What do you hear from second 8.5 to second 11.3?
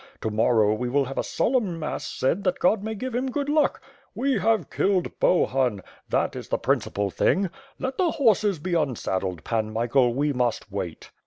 be unsaddled, Pan Michael— we must wait."